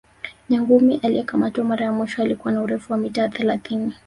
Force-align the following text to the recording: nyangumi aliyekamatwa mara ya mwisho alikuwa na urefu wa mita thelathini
nyangumi 0.49 0.95
aliyekamatwa 1.03 1.63
mara 1.63 1.85
ya 1.85 1.91
mwisho 1.91 2.21
alikuwa 2.21 2.53
na 2.53 2.61
urefu 2.61 2.91
wa 2.93 2.97
mita 2.99 3.29
thelathini 3.29 3.93